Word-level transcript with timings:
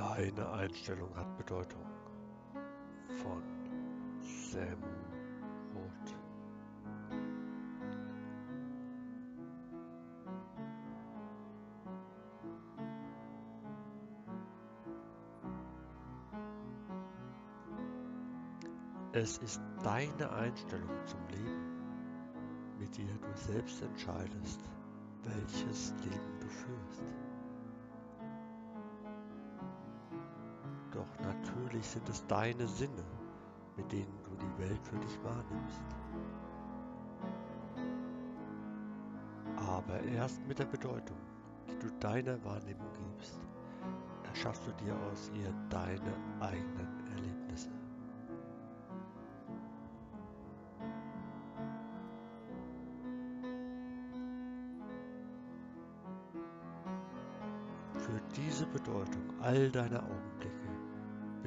Deine 0.00 0.50
Einstellung 0.52 1.14
hat 1.14 1.36
Bedeutung. 1.36 1.84
Von 3.22 3.42
Sam 4.22 4.82
Roth. 5.74 6.14
Es 19.12 19.36
ist 19.36 19.60
deine 19.84 20.30
Einstellung 20.32 20.88
zum 21.04 21.28
Leben, 21.28 21.76
mit 22.78 22.96
der 22.96 23.04
du 23.04 23.36
selbst 23.36 23.82
entscheidest, 23.82 24.62
welches 25.24 25.92
Leben 26.04 26.40
du 26.40 26.48
führst. 26.48 27.29
Doch 31.00 31.24
natürlich 31.24 31.86
sind 31.86 32.06
es 32.10 32.26
deine 32.26 32.66
Sinne, 32.66 33.04
mit 33.78 33.90
denen 33.90 34.20
du 34.22 34.36
die 34.36 34.58
Welt 34.58 34.80
für 34.82 34.98
dich 34.98 35.18
wahrnimmst. 35.24 35.80
Aber 39.56 39.98
erst 40.02 40.46
mit 40.46 40.58
der 40.58 40.66
Bedeutung, 40.66 41.16
die 41.70 41.78
du 41.78 41.90
deiner 42.00 42.44
Wahrnehmung 42.44 42.92
gibst, 43.16 43.40
erschaffst 44.24 44.66
du 44.66 44.72
dir 44.72 44.94
aus 45.10 45.30
ihr 45.32 45.50
deine 45.70 46.12
eigenen 46.40 47.08
Erlebnisse. 47.14 47.70
Für 57.94 58.20
diese 58.36 58.66
Bedeutung 58.66 59.22
all 59.40 59.70
deiner 59.70 60.02
Augenblicke 60.02 60.59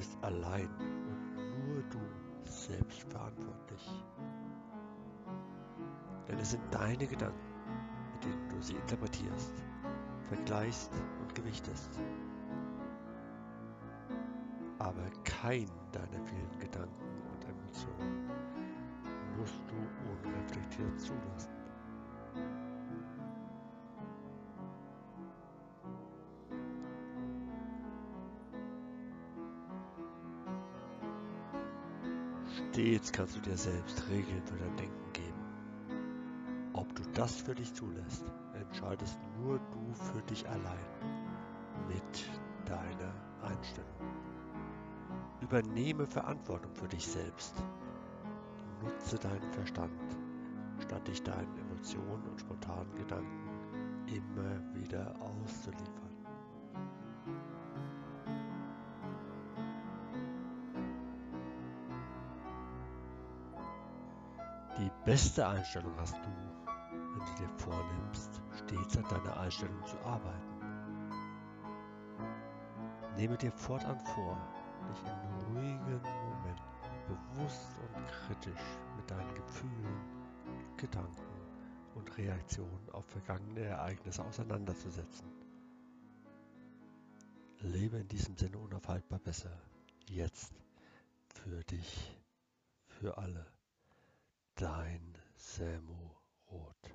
bist 0.03 0.17
allein 0.21 0.67
und 1.07 1.65
nur 1.65 1.81
du 1.83 1.99
selbst 2.43 3.03
verantwortlich. 3.03 3.89
Denn 6.27 6.37
es 6.39 6.51
sind 6.51 6.63
deine 6.71 7.07
Gedanken, 7.07 7.39
mit 8.11 8.25
denen 8.25 8.49
du 8.49 8.61
sie 8.61 8.75
interpretierst, 8.75 9.53
vergleichst 10.27 10.91
und 11.21 11.33
gewichtest. 11.33 12.01
Aber 14.79 15.09
kein 15.23 15.69
deiner 15.93 16.25
vielen 16.25 16.59
Gedanken 16.59 17.21
und 17.31 17.45
Emotionen 17.47 18.27
musst 19.37 19.61
du 19.69 20.27
unreflektiert 20.27 20.99
zulassen. 20.99 21.52
Stets 32.73 33.11
kannst 33.11 33.35
du 33.35 33.39
dir 33.39 33.55
selbst 33.55 34.03
Regeln 34.09 34.41
für 34.47 34.57
dein 34.57 34.75
Denken 34.77 35.13
geben. 35.13 36.71
Ob 36.73 36.95
du 36.95 37.03
das 37.13 37.35
für 37.35 37.53
dich 37.53 37.71
zulässt, 37.71 38.25
entscheidest 38.59 39.15
nur 39.37 39.59
du 39.59 39.93
für 39.93 40.23
dich 40.23 40.49
allein 40.49 40.87
mit 41.87 42.31
deiner 42.65 43.13
Einstellung. 43.43 43.91
Übernehme 45.41 46.07
Verantwortung 46.07 46.73
für 46.73 46.87
dich 46.87 47.05
selbst. 47.05 47.63
Nutze 48.81 49.19
deinen 49.19 49.51
Verstand, 49.51 50.17
statt 50.79 51.07
dich 51.07 51.21
deinen 51.21 51.55
Emotionen 51.59 52.27
und 52.27 52.39
spontanen 52.39 52.95
Gedanken 52.95 54.07
immer 54.07 54.73
wieder 54.73 55.13
auszuliefern. 55.21 56.02
Die 64.79 64.91
beste 65.05 65.47
Einstellung 65.47 65.93
hast 65.97 66.15
du, 66.15 66.29
wenn 66.89 67.19
du 67.19 67.43
dir 67.43 67.49
vornimmst, 67.57 68.41
stets 68.57 68.97
an 68.97 69.03
deiner 69.03 69.39
Einstellung 69.39 69.85
zu 69.85 69.97
arbeiten. 69.99 70.53
Nehme 73.15 73.37
dir 73.37 73.51
fortan 73.51 73.99
vor, 73.99 74.37
dich 74.89 75.03
in 75.03 75.55
ruhigen 75.55 76.01
Momenten 76.01 76.73
bewusst 77.07 77.69
und 77.95 78.07
kritisch 78.07 78.63
mit 78.97 79.11
deinen 79.11 79.35
Gefühlen, 79.35 80.01
Gedanken 80.77 81.21
und 81.93 82.17
Reaktionen 82.17 82.89
auf 82.91 83.05
vergangene 83.05 83.61
Ereignisse 83.61 84.23
auseinanderzusetzen. 84.25 85.27
Lebe 87.59 87.97
in 87.97 88.07
diesem 88.07 88.35
Sinne 88.37 88.57
unaufhaltbar 88.57 89.19
besser. 89.19 89.51
Jetzt. 90.09 90.53
Für 91.27 91.63
dich. 91.63 92.17
Für 92.87 93.17
alle. 93.17 93.45
Dein 94.55 95.17
Samu 95.35 96.11
Roth. 96.51 96.92